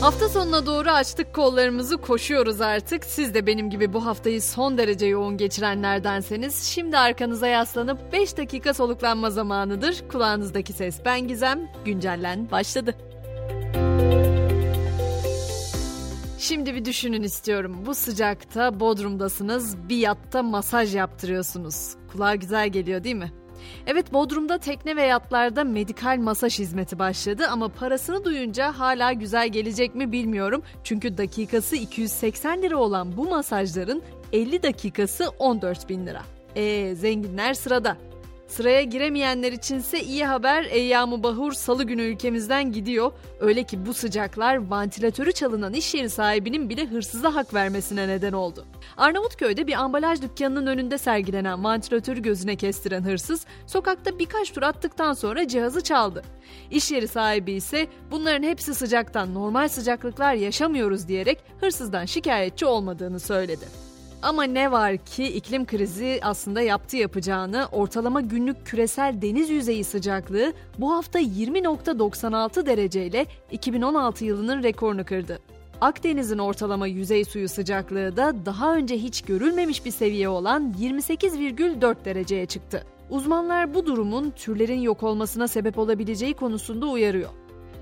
[0.00, 3.04] Hafta sonuna doğru açtık kollarımızı koşuyoruz artık.
[3.04, 8.74] Siz de benim gibi bu haftayı son derece yoğun geçirenlerdenseniz şimdi arkanıza yaslanıp 5 dakika
[8.74, 10.08] soluklanma zamanıdır.
[10.08, 11.72] Kulağınızdaki ses ben Gizem.
[11.84, 12.94] Güncellen başladı.
[16.38, 17.76] Şimdi bir düşünün istiyorum.
[17.86, 21.94] Bu sıcakta Bodrum'dasınız, bir yatta masaj yaptırıyorsunuz.
[22.12, 23.32] Kulağa güzel geliyor değil mi?
[23.86, 29.94] Evet Bodrum'da tekne ve yatlarda medikal masaj hizmeti başladı ama parasını duyunca hala güzel gelecek
[29.94, 30.62] mi bilmiyorum.
[30.84, 34.02] Çünkü dakikası 280 lira olan bu masajların
[34.32, 36.22] 50 dakikası 14 bin lira.
[36.56, 37.96] Eee zenginler sırada.
[38.48, 43.12] Sıraya giremeyenler içinse iyi haber Eyyam-ı Bahur salı günü ülkemizden gidiyor.
[43.40, 48.64] Öyle ki bu sıcaklar vantilatörü çalınan iş yeri sahibinin bile hırsıza hak vermesine neden oldu.
[48.96, 55.48] Arnavutköy'de bir ambalaj dükkanının önünde sergilenen vantilatörü gözüne kestiren hırsız sokakta birkaç tur attıktan sonra
[55.48, 56.22] cihazı çaldı.
[56.70, 63.87] İş yeri sahibi ise bunların hepsi sıcaktan normal sıcaklıklar yaşamıyoruz diyerek hırsızdan şikayetçi olmadığını söyledi.
[64.22, 70.52] Ama ne var ki iklim krizi aslında yaptı yapacağını ortalama günlük küresel deniz yüzeyi sıcaklığı
[70.78, 75.38] bu hafta 20.96 dereceyle 2016 yılının rekorunu kırdı.
[75.80, 82.46] Akdeniz'in ortalama yüzey suyu sıcaklığı da daha önce hiç görülmemiş bir seviye olan 28,4 dereceye
[82.46, 82.84] çıktı.
[83.10, 87.30] Uzmanlar bu durumun türlerin yok olmasına sebep olabileceği konusunda uyarıyor.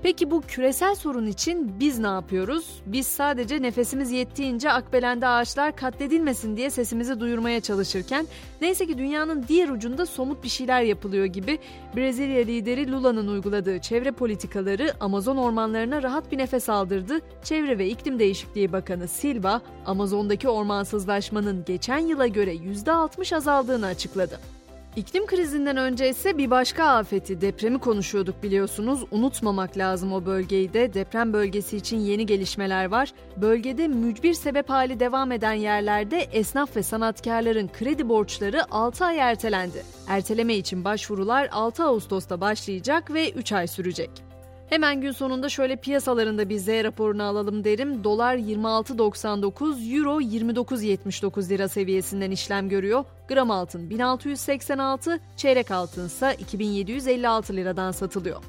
[0.03, 2.81] Peki bu küresel sorun için biz ne yapıyoruz?
[2.85, 8.27] Biz sadece nefesimiz yettiğince akbelende ağaçlar katledilmesin diye sesimizi duyurmaya çalışırken
[8.61, 11.59] neyse ki dünyanın diğer ucunda somut bir şeyler yapılıyor gibi
[11.95, 17.19] Brezilya lideri Lula'nın uyguladığı çevre politikaları Amazon ormanlarına rahat bir nefes aldırdı.
[17.43, 24.56] Çevre ve İklim Değişikliği Bakanı Silva, Amazon'daki ormansızlaşmanın geçen yıla göre %60 azaldığını açıkladı.
[24.97, 29.03] İklim krizinden önce ise bir başka afeti depremi konuşuyorduk biliyorsunuz.
[29.11, 30.93] Unutmamak lazım o bölgeyi de.
[30.93, 33.13] Deprem bölgesi için yeni gelişmeler var.
[33.37, 39.83] Bölgede mücbir sebep hali devam eden yerlerde esnaf ve sanatkarların kredi borçları 6 ay ertelendi.
[40.07, 44.26] Erteleme için başvurular 6 Ağustos'ta başlayacak ve 3 ay sürecek.
[44.69, 48.03] Hemen gün sonunda şöyle piyasalarında bir Z raporunu alalım derim.
[48.03, 53.05] Dolar 26.99, Euro 29.79 lira seviyesinden işlem görüyor.
[53.27, 58.43] Gram altın 1686, çeyrek altın ise 2756 liradan satılıyor.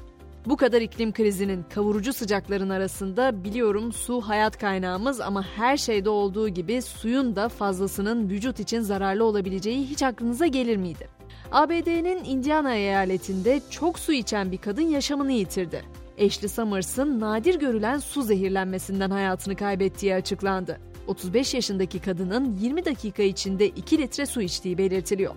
[0.45, 6.49] Bu kadar iklim krizinin kavurucu sıcakların arasında biliyorum su hayat kaynağımız ama her şeyde olduğu
[6.49, 11.09] gibi suyun da fazlasının vücut için zararlı olabileceği hiç aklınıza gelir miydi?
[11.51, 15.98] ABD'nin Indiana eyaletinde çok su içen bir kadın yaşamını yitirdi.
[16.25, 20.79] Ashley Summers'ın nadir görülen su zehirlenmesinden hayatını kaybettiği açıklandı.
[21.07, 25.35] 35 yaşındaki kadının 20 dakika içinde 2 litre su içtiği belirtiliyor.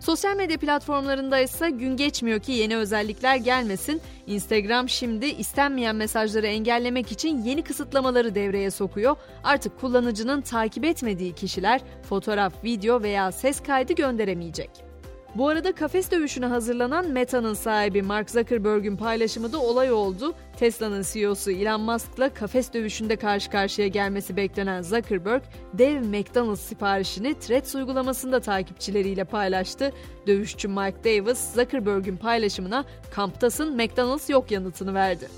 [0.00, 4.00] Sosyal medya platformlarında ise gün geçmiyor ki yeni özellikler gelmesin.
[4.26, 9.16] Instagram şimdi istenmeyen mesajları engellemek için yeni kısıtlamaları devreye sokuyor.
[9.44, 14.87] Artık kullanıcının takip etmediği kişiler fotoğraf, video veya ses kaydı gönderemeyecek.
[15.34, 20.34] Bu arada kafes dövüşüne hazırlanan Meta'nın sahibi Mark Zuckerberg'ün paylaşımı da olay oldu.
[20.56, 25.42] Tesla'nın CEO'su Elon Musk'la kafes dövüşünde karşı karşıya gelmesi beklenen Zuckerberg,
[25.74, 29.92] dev McDonald's siparişini Threads uygulamasında takipçileriyle paylaştı.
[30.26, 35.28] Dövüşçü Mike Davis, Zuckerberg'ün paylaşımına "Kamptasın, McDonald's yok." yanıtını verdi.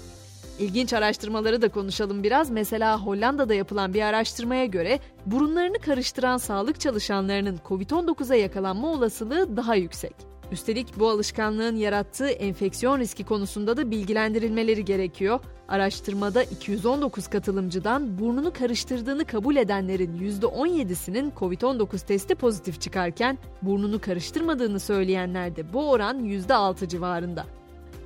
[0.61, 2.51] İlginç araştırmaları da konuşalım biraz.
[2.51, 10.15] Mesela Hollanda'da yapılan bir araştırmaya göre burunlarını karıştıran sağlık çalışanlarının COVID-19'a yakalanma olasılığı daha yüksek.
[10.53, 15.41] Üstelik bu alışkanlığın yarattığı enfeksiyon riski konusunda da bilgilendirilmeleri gerekiyor.
[15.69, 25.73] Araştırmada 219 katılımcıdan burnunu karıştırdığını kabul edenlerin %17'sinin COVID-19 testi pozitif çıkarken burnunu karıştırmadığını söyleyenlerde
[25.73, 27.60] bu oran %6 civarında.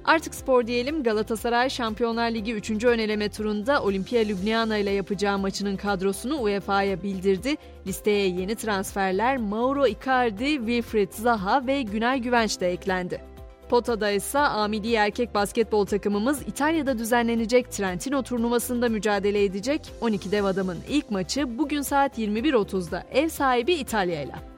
[0.04, 2.84] Artık spor diyelim Galatasaray Şampiyonlar Ligi 3.
[2.84, 7.56] öneleme turunda Olimpia Ljubljana ile yapacağı maçının kadrosunu UEFA'ya bildirdi.
[7.86, 13.20] Listeye yeni transferler Mauro Icardi, Wilfried Zaha ve Günay Güvenç de eklendi.
[13.68, 19.92] Pota'da ise amili erkek basketbol takımımız İtalya'da düzenlenecek Trentino turnuvasında mücadele edecek.
[20.00, 24.53] 12 dev adamın ilk maçı bugün saat 21.30'da ev sahibi İtalya ile.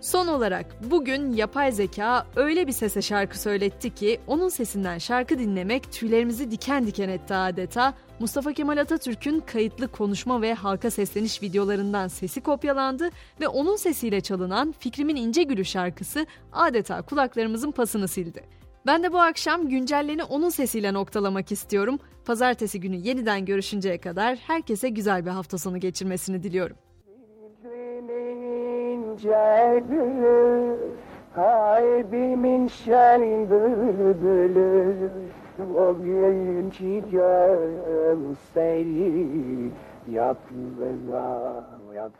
[0.00, 5.92] Son olarak bugün yapay zeka öyle bir sese şarkı söyletti ki onun sesinden şarkı dinlemek
[5.92, 7.94] tüylerimizi diken diken etti adeta.
[8.20, 13.10] Mustafa Kemal Atatürk'ün kayıtlı konuşma ve halka sesleniş videolarından sesi kopyalandı
[13.40, 18.44] ve onun sesiyle çalınan Fikrimin İnce Gülü şarkısı adeta kulaklarımızın pasını sildi.
[18.86, 21.98] Ben de bu akşam güncelleni onun sesiyle noktalamak istiyorum.
[22.24, 26.76] Pazartesi günü yeniden görüşünceye kadar herkese güzel bir hafta sonu geçirmesini diliyorum
[29.88, 30.76] gülü
[31.34, 35.10] Kalbimin şen bülbülü.
[35.76, 38.50] O genci görseydi
[40.08, 40.36] Yat
[40.80, 41.64] bela,
[41.94, 42.12] yat